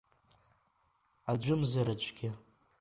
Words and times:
Аӡәымзар 1.31 1.87
аӡәгьы… 1.93 2.29